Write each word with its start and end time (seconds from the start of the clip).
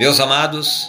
Meus 0.00 0.18
amados, 0.18 0.88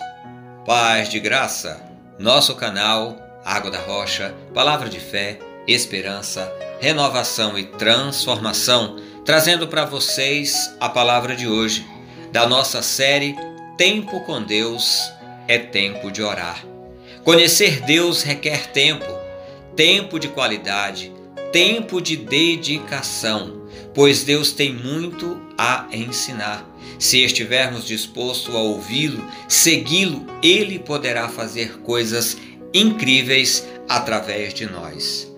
paz 0.66 1.10
de 1.10 1.20
graça, 1.20 1.86
nosso 2.18 2.56
canal 2.56 3.18
Água 3.44 3.70
da 3.70 3.78
Rocha, 3.78 4.34
palavra 4.54 4.88
de 4.88 5.02
fé, 5.02 5.38
esperança, 5.68 6.50
renovação 6.80 7.60
e 7.60 7.66
transformação, 7.66 8.96
trazendo 9.26 9.68
para 9.68 9.84
vocês 9.84 10.74
a 10.80 10.88
palavra 10.88 11.36
de 11.36 11.46
hoje, 11.46 11.86
da 12.32 12.48
nossa 12.48 12.82
série 12.82 13.36
Tempo 13.78 14.22
com 14.22 14.42
Deus 14.42 15.12
é 15.46 15.58
tempo 15.58 16.10
de 16.10 16.24
orar. 16.24 16.64
Conhecer 17.26 17.82
Deus 17.82 18.24
requer 18.24 18.68
tempo, 18.68 19.12
tempo 19.76 20.22
de 20.22 20.30
qualidade, 20.30 21.12
tempo 21.52 22.02
de 22.02 22.16
dedicação, 22.16 23.68
pois 23.94 24.24
Deus 24.24 24.52
tem 24.52 24.74
muito 24.74 25.40
a 25.58 25.88
ensinar. 25.92 26.68
Se 26.98 27.24
estivermos 27.24 27.86
dispostos 27.86 28.54
a 28.54 28.60
ouvi-lo, 28.60 29.26
segui-lo, 29.48 30.26
ele 30.42 30.80
poderá 30.80 31.28
fazer 31.28 31.80
coisas 31.80 32.38
incríveis 32.74 33.68
através 33.90 34.54
de 34.54 34.66
nós. 34.66 35.32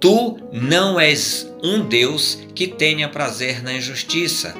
Tu 0.00 0.38
não 0.52 0.98
és 0.98 1.48
um 1.62 1.86
Deus 1.86 2.38
que 2.54 2.66
tenha 2.66 3.08
prazer 3.08 3.62
na 3.62 3.72
injustiça. 3.72 4.54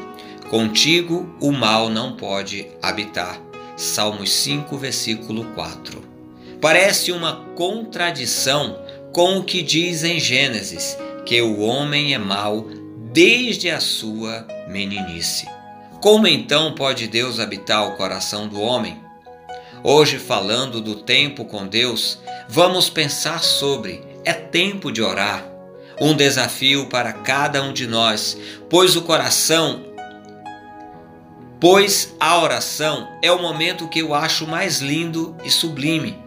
Contigo 0.48 1.34
o 1.40 1.50
mal 1.50 1.88
não 1.88 2.16
pode 2.16 2.68
habitar. 2.80 3.40
Salmos 3.76 4.30
5, 4.32 4.76
versículo 4.76 5.44
4. 5.54 6.02
Parece 6.60 7.10
uma 7.10 7.44
contradição 7.56 8.81
com 9.12 9.36
o 9.38 9.44
que 9.44 9.62
diz 9.62 10.04
em 10.04 10.18
Gênesis, 10.18 10.96
que 11.26 11.40
o 11.42 11.60
homem 11.60 12.14
é 12.14 12.18
mau 12.18 12.66
desde 13.12 13.68
a 13.70 13.78
sua 13.78 14.46
meninice. 14.68 15.46
Como 16.00 16.26
então 16.26 16.74
pode 16.74 17.06
Deus 17.06 17.38
habitar 17.38 17.86
o 17.86 17.96
coração 17.96 18.48
do 18.48 18.60
homem? 18.60 18.98
Hoje, 19.84 20.18
falando 20.18 20.80
do 20.80 20.96
tempo 20.96 21.44
com 21.44 21.66
Deus, 21.66 22.18
vamos 22.48 22.88
pensar 22.88 23.42
sobre 23.42 24.02
é 24.24 24.32
tempo 24.32 24.90
de 24.90 25.02
orar. 25.02 25.44
Um 26.00 26.14
desafio 26.14 26.86
para 26.86 27.12
cada 27.12 27.62
um 27.62 27.72
de 27.72 27.86
nós, 27.86 28.36
pois 28.70 28.96
o 28.96 29.02
coração, 29.02 29.84
pois 31.60 32.14
a 32.18 32.40
oração 32.40 33.08
é 33.20 33.30
o 33.30 33.42
momento 33.42 33.88
que 33.88 34.00
eu 34.00 34.14
acho 34.14 34.46
mais 34.46 34.80
lindo 34.80 35.36
e 35.44 35.50
sublime. 35.50 36.18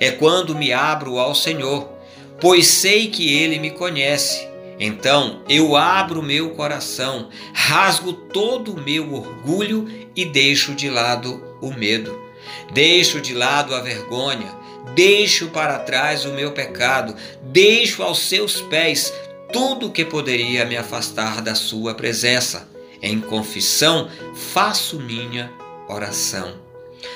É 0.00 0.10
quando 0.10 0.54
me 0.54 0.72
abro 0.72 1.18
ao 1.18 1.34
Senhor, 1.34 1.99
pois 2.40 2.66
sei 2.66 3.08
que 3.08 3.32
Ele 3.32 3.58
me 3.58 3.70
conhece 3.70 4.50
então 4.80 5.42
eu 5.46 5.76
abro 5.76 6.22
meu 6.22 6.50
coração, 6.50 7.28
rasgo 7.52 8.14
todo 8.14 8.72
o 8.72 8.80
meu 8.80 9.12
orgulho 9.12 9.86
e 10.16 10.24
deixo 10.24 10.74
de 10.74 10.88
lado 10.88 11.58
o 11.60 11.70
medo. 11.70 12.18
Deixo 12.72 13.20
de 13.20 13.34
lado 13.34 13.74
a 13.74 13.80
vergonha, 13.80 14.56
deixo 14.94 15.48
para 15.48 15.78
trás 15.80 16.24
o 16.24 16.32
meu 16.32 16.52
pecado, 16.52 17.14
deixo 17.42 18.02
aos 18.02 18.20
seus 18.20 18.62
pés 18.62 19.12
tudo 19.52 19.90
que 19.90 20.04
poderia 20.04 20.64
me 20.64 20.78
afastar 20.78 21.42
da 21.42 21.54
sua 21.54 21.92
presença. 21.92 22.66
Em 23.02 23.20
confissão, 23.20 24.08
faço 24.34 24.98
minha 24.98 25.52
oração. 25.88 26.54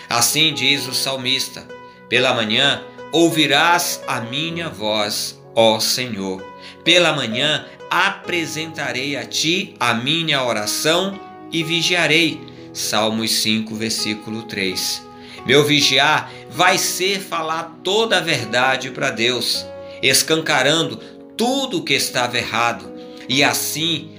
Assim 0.09 0.53
diz 0.53 0.87
o 0.87 0.93
salmista: 0.93 1.67
Pela 2.11 2.35
manhã 2.35 2.83
ouvirás 3.15 4.03
a 4.07 4.21
minha 4.21 4.69
voz, 4.69 5.41
ó 5.55 5.79
Senhor 5.79 6.55
pela 6.85 7.15
manhã 7.15 7.65
apresentarei 7.91 9.17
a 9.17 9.25
ti 9.25 9.75
a 9.81 9.95
minha 9.95 10.45
oração 10.45 11.19
e 11.51 11.65
vigiarei. 11.65 12.41
Salmos 12.73 13.31
5, 13.31 13.75
versículo 13.75 14.43
3. 14.43 15.03
Meu 15.47 15.65
vigiar 15.65 16.31
vai 16.51 16.77
ser 16.77 17.21
falar 17.21 17.79
toda 17.83 18.19
a 18.19 18.21
verdade 18.21 18.91
para 18.91 19.11
Deus, 19.11 19.65
escancarando 20.03 20.97
tudo 21.37 21.79
o 21.79 21.83
que 21.83 21.95
estava 21.95 22.37
errado 22.37 22.93
e 23.29 23.43
assim 23.43 24.11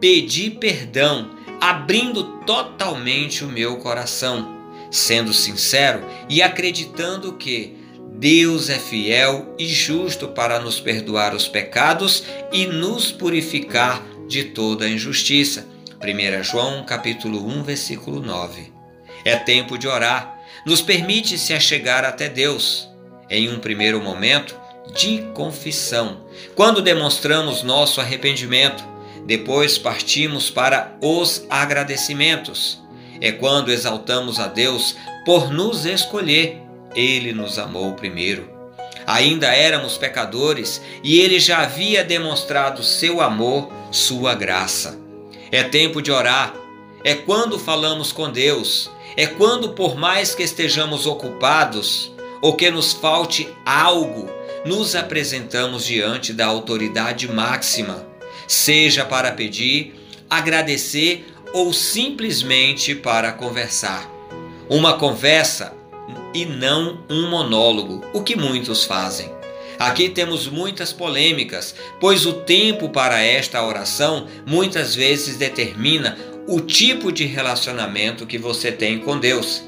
pedir 0.00 0.52
perdão, 0.52 1.30
abrindo 1.60 2.24
totalmente 2.46 3.44
o 3.44 3.48
meu 3.48 3.78
coração, 3.78 4.62
sendo 4.90 5.32
sincero 5.32 6.04
e 6.28 6.42
acreditando 6.42 7.32
que 7.32 7.83
Deus 8.24 8.70
é 8.70 8.78
fiel 8.78 9.54
e 9.58 9.66
justo 9.66 10.28
para 10.28 10.58
nos 10.58 10.80
perdoar 10.80 11.34
os 11.34 11.46
pecados 11.46 12.24
e 12.50 12.64
nos 12.64 13.12
purificar 13.12 14.02
de 14.26 14.44
toda 14.44 14.88
injustiça. 14.88 15.68
1 16.02 16.42
João 16.42 16.86
capítulo 16.86 17.46
1, 17.46 17.62
versículo 17.64 18.22
9. 18.22 18.72
É 19.26 19.36
tempo 19.36 19.76
de 19.76 19.86
orar. 19.86 20.40
Nos 20.64 20.80
permite 20.80 21.36
se 21.36 21.52
achegar 21.52 22.02
até 22.02 22.26
Deus. 22.26 22.88
Em 23.28 23.52
um 23.52 23.58
primeiro 23.58 24.00
momento 24.00 24.58
de 24.96 25.18
confissão, 25.34 26.24
quando 26.54 26.80
demonstramos 26.80 27.62
nosso 27.62 28.00
arrependimento, 28.00 28.82
depois 29.26 29.76
partimos 29.76 30.48
para 30.48 30.96
os 31.02 31.44
agradecimentos. 31.50 32.82
É 33.20 33.32
quando 33.32 33.70
exaltamos 33.70 34.40
a 34.40 34.46
Deus 34.46 34.96
por 35.26 35.52
nos 35.52 35.84
escolher 35.84 36.63
ele 36.94 37.32
nos 37.32 37.58
amou 37.58 37.92
primeiro. 37.94 38.48
Ainda 39.06 39.48
éramos 39.48 39.98
pecadores 39.98 40.80
e 41.02 41.20
ele 41.20 41.38
já 41.38 41.58
havia 41.58 42.02
demonstrado 42.02 42.82
seu 42.82 43.20
amor, 43.20 43.70
sua 43.90 44.34
graça. 44.34 44.98
É 45.52 45.62
tempo 45.62 46.00
de 46.00 46.10
orar, 46.10 46.54
é 47.04 47.14
quando 47.14 47.58
falamos 47.58 48.12
com 48.12 48.30
Deus, 48.30 48.90
é 49.16 49.26
quando, 49.26 49.70
por 49.70 49.94
mais 49.94 50.34
que 50.34 50.42
estejamos 50.42 51.06
ocupados 51.06 52.12
ou 52.40 52.54
que 52.56 52.70
nos 52.70 52.92
falte 52.92 53.48
algo, 53.64 54.28
nos 54.64 54.96
apresentamos 54.96 55.84
diante 55.84 56.32
da 56.32 56.46
autoridade 56.46 57.30
máxima, 57.30 58.06
seja 58.48 59.04
para 59.04 59.30
pedir, 59.32 59.94
agradecer 60.28 61.26
ou 61.52 61.72
simplesmente 61.72 62.94
para 62.94 63.30
conversar. 63.32 64.10
Uma 64.68 64.94
conversa 64.94 65.74
e 66.34 66.44
não 66.44 67.04
um 67.08 67.30
monólogo, 67.30 68.04
o 68.12 68.22
que 68.22 68.36
muitos 68.36 68.84
fazem. 68.84 69.30
Aqui 69.78 70.08
temos 70.08 70.46
muitas 70.46 70.92
polêmicas, 70.92 71.74
pois 72.00 72.26
o 72.26 72.32
tempo 72.32 72.88
para 72.88 73.22
esta 73.22 73.64
oração 73.64 74.26
muitas 74.46 74.94
vezes 74.94 75.36
determina 75.36 76.18
o 76.46 76.60
tipo 76.60 77.10
de 77.10 77.24
relacionamento 77.24 78.26
que 78.26 78.38
você 78.38 78.70
tem 78.70 78.98
com 78.98 79.18
Deus. 79.18 79.62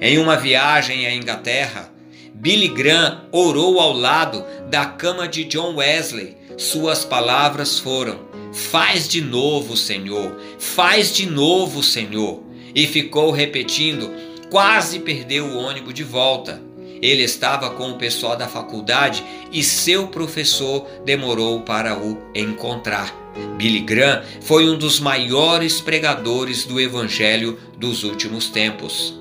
Em 0.00 0.18
uma 0.18 0.36
viagem 0.36 1.06
à 1.06 1.14
Inglaterra, 1.14 1.92
Billy 2.34 2.68
Graham 2.68 3.22
orou 3.30 3.78
ao 3.78 3.92
lado 3.92 4.44
da 4.68 4.84
cama 4.84 5.28
de 5.28 5.44
John 5.44 5.76
Wesley. 5.76 6.36
Suas 6.56 7.04
palavras 7.04 7.78
foram: 7.78 8.20
Faz 8.52 9.08
de 9.08 9.20
novo, 9.20 9.76
Senhor, 9.76 10.36
faz 10.58 11.14
de 11.14 11.26
novo, 11.26 11.82
Senhor. 11.82 12.42
E 12.74 12.86
ficou 12.86 13.30
repetindo 13.30 14.10
quase 14.52 14.98
perdeu 14.98 15.46
o 15.46 15.56
ônibus 15.56 15.94
de 15.94 16.04
volta. 16.04 16.60
Ele 17.00 17.22
estava 17.22 17.70
com 17.70 17.90
o 17.90 17.96
pessoal 17.96 18.36
da 18.36 18.46
faculdade 18.46 19.24
e 19.50 19.64
seu 19.64 20.08
professor 20.08 20.86
demorou 21.06 21.62
para 21.62 21.98
o 21.98 22.18
encontrar. 22.34 23.16
Billy 23.56 23.80
Graham 23.80 24.22
foi 24.42 24.68
um 24.68 24.76
dos 24.76 25.00
maiores 25.00 25.80
pregadores 25.80 26.66
do 26.66 26.78
evangelho 26.78 27.58
dos 27.78 28.04
últimos 28.04 28.50
tempos. 28.50 29.18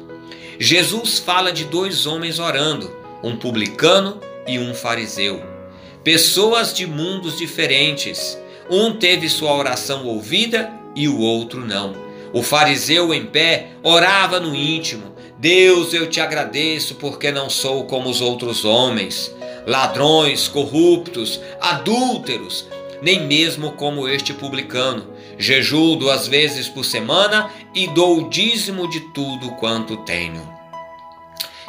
Jesus 0.59 1.17
fala 1.17 1.53
de 1.53 1.63
dois 1.63 2.05
homens 2.05 2.37
orando, 2.37 2.93
um 3.23 3.37
publicano 3.37 4.19
e 4.45 4.59
um 4.59 4.73
fariseu. 4.73 5.41
Pessoas 6.03 6.73
de 6.73 6.85
mundos 6.85 7.37
diferentes. 7.37 8.37
Um 8.69 8.91
teve 8.97 9.29
sua 9.29 9.53
oração 9.53 10.05
ouvida 10.05 10.69
e 10.93 11.07
o 11.07 11.19
outro 11.19 11.65
não. 11.65 11.95
O 12.33 12.43
fariseu 12.43 13.13
em 13.13 13.25
pé 13.25 13.69
orava 13.83 14.39
no 14.39 14.55
íntimo, 14.55 15.11
Deus, 15.41 15.91
eu 15.91 16.07
te 16.07 16.21
agradeço 16.21 16.93
porque 16.93 17.31
não 17.31 17.49
sou 17.49 17.85
como 17.85 18.07
os 18.07 18.21
outros 18.21 18.63
homens, 18.63 19.33
ladrões, 19.65 20.47
corruptos, 20.47 21.41
adúlteros, 21.59 22.67
nem 23.01 23.25
mesmo 23.25 23.71
como 23.71 24.07
este 24.07 24.35
publicano. 24.35 25.07
Jejuo 25.39 25.95
duas 25.95 26.27
vezes 26.27 26.69
por 26.69 26.85
semana 26.85 27.49
e 27.73 27.87
dou 27.87 28.19
o 28.19 28.29
dízimo 28.29 28.87
de 28.87 28.99
tudo 28.99 29.49
quanto 29.53 29.97
tenho. 30.05 30.47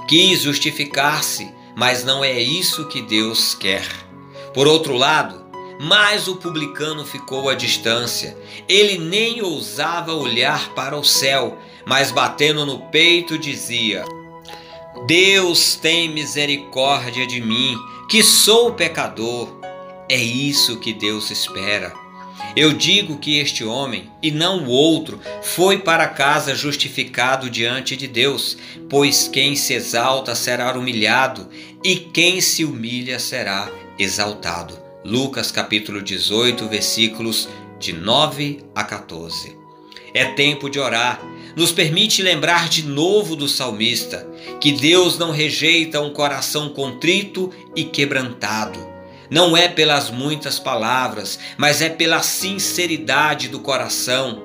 Quis 0.06 0.42
justificar-se, 0.42 1.50
mas 1.74 2.04
não 2.04 2.22
é 2.22 2.38
isso 2.38 2.88
que 2.88 3.00
Deus 3.00 3.54
quer. 3.54 3.86
Por 4.52 4.68
outro 4.68 4.98
lado, 4.98 5.46
mas 5.80 6.28
o 6.28 6.36
publicano 6.36 7.06
ficou 7.06 7.48
à 7.48 7.54
distância. 7.54 8.36
Ele 8.68 8.98
nem 8.98 9.40
ousava 9.40 10.12
olhar 10.12 10.74
para 10.74 10.94
o 10.94 11.02
céu, 11.02 11.56
mas 11.86 12.10
batendo 12.10 12.64
no 12.64 12.78
peito 12.90 13.38
dizia: 13.38 14.04
Deus 15.06 15.74
tem 15.74 16.08
misericórdia 16.08 17.26
de 17.26 17.40
mim, 17.40 17.76
que 18.08 18.22
sou 18.22 18.72
pecador. 18.72 19.48
É 20.08 20.16
isso 20.16 20.78
que 20.78 20.92
Deus 20.92 21.30
espera. 21.30 21.92
Eu 22.54 22.74
digo 22.74 23.16
que 23.18 23.38
este 23.38 23.64
homem, 23.64 24.10
e 24.22 24.30
não 24.30 24.64
o 24.64 24.68
outro, 24.68 25.18
foi 25.42 25.78
para 25.78 26.06
casa 26.06 26.54
justificado 26.54 27.48
diante 27.48 27.96
de 27.96 28.06
Deus, 28.06 28.58
pois 28.90 29.26
quem 29.26 29.56
se 29.56 29.72
exalta 29.72 30.34
será 30.34 30.76
humilhado, 30.76 31.48
e 31.82 31.96
quem 31.96 32.42
se 32.42 32.62
humilha 32.62 33.18
será 33.18 33.70
exaltado. 33.98 34.78
Lucas 35.02 35.50
capítulo 35.50 36.02
18, 36.02 36.68
versículos 36.68 37.48
de 37.78 37.94
9 37.94 38.62
a 38.74 38.84
14. 38.84 39.56
É 40.12 40.26
tempo 40.26 40.68
de 40.68 40.78
orar. 40.78 41.20
Nos 41.56 41.72
permite 41.72 42.22
lembrar 42.22 42.68
de 42.68 42.82
novo 42.82 43.36
do 43.36 43.48
salmista 43.48 44.26
que 44.60 44.72
Deus 44.72 45.18
não 45.18 45.30
rejeita 45.30 46.00
um 46.00 46.12
coração 46.12 46.70
contrito 46.70 47.50
e 47.76 47.84
quebrantado 47.84 48.92
não 49.32 49.56
é 49.56 49.66
pelas 49.66 50.10
muitas 50.10 50.58
palavras, 50.58 51.38
mas 51.56 51.80
é 51.80 51.88
pela 51.88 52.20
sinceridade 52.20 53.48
do 53.48 53.60
coração. 53.60 54.42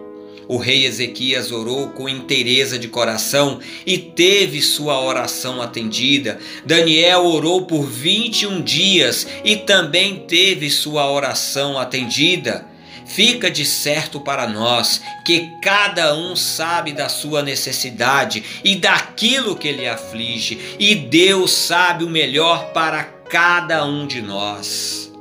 O 0.48 0.56
rei 0.56 0.86
Ezequias 0.86 1.52
orou 1.52 1.90
com 1.90 2.08
inteireza 2.08 2.80
de 2.80 2.88
coração 2.88 3.60
e 3.86 3.98
teve 3.98 4.62
sua 4.62 5.02
oração 5.02 5.62
atendida. 5.62 6.40
Daniel 6.66 7.26
orou 7.26 7.66
por 7.66 7.86
21 7.86 8.62
dias 8.62 9.28
e 9.44 9.58
também 9.58 10.20
teve 10.26 10.70
sua 10.70 11.12
oração 11.12 11.78
atendida. 11.78 12.66
Fica 13.08 13.50
de 13.50 13.66
certo 13.66 14.20
para 14.20 14.48
nós 14.48 15.02
que 15.26 15.52
cada 15.62 16.14
um 16.14 16.36
sabe 16.36 16.92
da 16.92 17.10
sua 17.10 17.42
necessidade 17.42 18.44
e 18.64 18.76
daquilo 18.76 19.56
que 19.56 19.72
lhe 19.72 19.88
aflige, 19.88 20.76
e 20.78 20.94
Deus 20.94 21.52
sabe 21.52 22.04
o 22.04 22.10
melhor 22.10 22.72
para 22.74 23.04
cada 23.04 23.86
um 23.86 24.06
de 24.06 24.22
nós. 24.22 25.12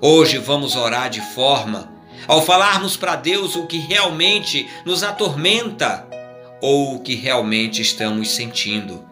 Hoje 0.00 0.38
vamos 0.38 0.76
orar 0.76 1.08
de 1.08 1.20
forma 1.34 1.92
ao 2.26 2.42
falarmos 2.42 2.96
para 2.96 3.16
Deus 3.16 3.56
o 3.56 3.66
que 3.66 3.78
realmente 3.78 4.68
nos 4.84 5.02
atormenta 5.02 6.06
ou 6.60 6.96
o 6.96 7.00
que 7.00 7.14
realmente 7.14 7.82
estamos 7.82 8.30
sentindo. 8.30 9.04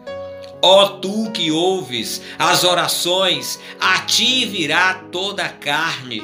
Ó 0.61 0.87
tu 0.87 1.29
que 1.31 1.51
ouves 1.51 2.21
as 2.39 2.63
orações, 2.63 3.59
a 3.79 3.99
ti 3.99 4.45
virá 4.45 4.93
toda 5.11 5.43
a 5.43 5.49
carne. 5.49 6.23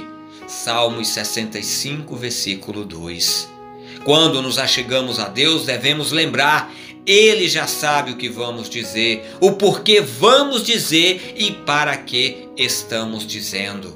Salmos 0.49 1.09
65, 1.09 2.15
versículo 2.15 2.83
2. 2.83 3.47
Quando 4.03 4.41
nos 4.41 4.57
achegamos 4.57 5.19
a 5.19 5.27
Deus, 5.27 5.67
devemos 5.67 6.11
lembrar 6.11 6.73
ele 7.05 7.47
já 7.47 7.67
sabe 7.67 8.11
o 8.11 8.17
que 8.17 8.29
vamos 8.29 8.69
dizer, 8.69 9.25
o 9.39 9.51
porquê 9.53 10.01
vamos 10.01 10.63
dizer 10.63 11.35
e 11.37 11.51
para 11.51 11.95
que 11.97 12.49
estamos 12.57 13.25
dizendo. 13.25 13.95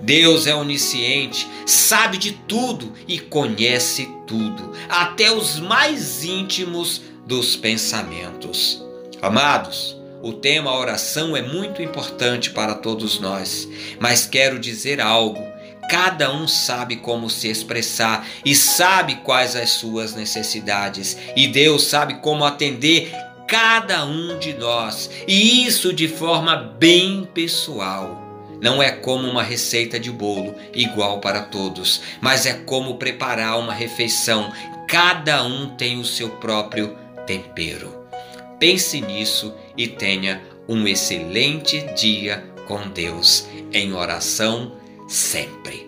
Deus 0.00 0.46
é 0.48 0.54
onisciente, 0.54 1.48
sabe 1.64 2.18
de 2.18 2.32
tudo 2.32 2.92
e 3.08 3.18
conhece 3.18 4.08
tudo, 4.26 4.72
até 4.88 5.32
os 5.32 5.60
mais 5.60 6.24
íntimos 6.24 7.02
dos 7.26 7.56
pensamentos. 7.56 8.84
Amados, 9.22 9.96
o 10.22 10.32
tema 10.32 10.76
oração 10.76 11.36
é 11.36 11.42
muito 11.42 11.82
importante 11.82 12.50
para 12.50 12.74
todos 12.74 13.20
nós, 13.20 13.68
mas 14.00 14.26
quero 14.26 14.58
dizer 14.58 15.00
algo 15.00 15.53
Cada 15.94 16.32
um 16.32 16.48
sabe 16.48 16.96
como 16.96 17.30
se 17.30 17.48
expressar 17.48 18.26
e 18.44 18.52
sabe 18.52 19.14
quais 19.22 19.54
as 19.54 19.70
suas 19.70 20.12
necessidades, 20.12 21.16
e 21.36 21.46
Deus 21.46 21.84
sabe 21.84 22.14
como 22.14 22.44
atender 22.44 23.14
cada 23.46 24.04
um 24.04 24.36
de 24.40 24.54
nós, 24.54 25.08
e 25.28 25.64
isso 25.64 25.92
de 25.92 26.08
forma 26.08 26.56
bem 26.56 27.22
pessoal. 27.32 28.20
Não 28.60 28.82
é 28.82 28.90
como 28.90 29.28
uma 29.28 29.44
receita 29.44 30.00
de 30.00 30.10
bolo 30.10 30.56
igual 30.74 31.20
para 31.20 31.42
todos, 31.42 32.00
mas 32.20 32.44
é 32.44 32.54
como 32.54 32.96
preparar 32.96 33.56
uma 33.60 33.72
refeição. 33.72 34.52
Cada 34.88 35.44
um 35.44 35.76
tem 35.76 36.00
o 36.00 36.04
seu 36.04 36.28
próprio 36.28 36.98
tempero. 37.24 38.04
Pense 38.58 39.00
nisso 39.00 39.54
e 39.76 39.86
tenha 39.86 40.42
um 40.68 40.88
excelente 40.88 41.82
dia 41.94 42.44
com 42.66 42.88
Deus 42.88 43.46
em 43.72 43.92
oração 43.92 44.82
sempre. 45.06 45.86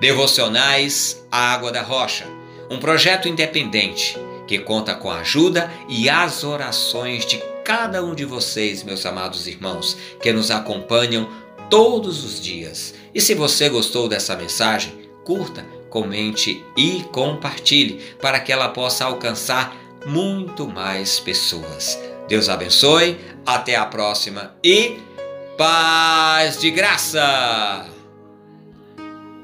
Devocionais 0.00 1.24
Água 1.30 1.70
da 1.70 1.82
Rocha, 1.82 2.26
um 2.70 2.78
projeto 2.78 3.28
independente 3.28 4.18
que 4.46 4.58
conta 4.58 4.94
com 4.94 5.10
a 5.10 5.20
ajuda 5.20 5.70
e 5.88 6.08
as 6.08 6.44
orações 6.44 7.24
de 7.24 7.42
cada 7.64 8.04
um 8.04 8.14
de 8.14 8.24
vocês, 8.24 8.82
meus 8.82 9.06
amados 9.06 9.46
irmãos, 9.46 9.96
que 10.20 10.32
nos 10.32 10.50
acompanham 10.50 11.28
todos 11.70 12.24
os 12.24 12.40
dias. 12.40 12.94
E 13.14 13.20
se 13.20 13.34
você 13.34 13.68
gostou 13.68 14.08
dessa 14.08 14.36
mensagem, 14.36 14.92
curta, 15.24 15.64
comente 15.88 16.64
e 16.76 17.04
compartilhe 17.12 18.02
para 18.20 18.40
que 18.40 18.52
ela 18.52 18.68
possa 18.68 19.04
alcançar 19.04 19.76
muito 20.06 20.66
mais 20.66 21.20
pessoas. 21.20 21.98
Deus 22.28 22.48
abençoe, 22.48 23.18
até 23.46 23.76
a 23.76 23.86
próxima 23.86 24.54
e 24.62 24.98
paz 25.56 26.58
de 26.58 26.70
graça! 26.70 28.01